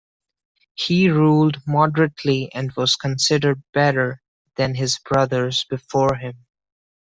He 0.73 1.09
ruled 1.11 1.61
moderately 1.67 2.51
and 2.55 2.71
was 2.75 2.95
considered 2.95 3.61
better 3.71 4.19
than 4.55 4.73
his 4.73 4.97
brothers 4.97 5.63
before 5.65 6.15
him. 6.15 6.47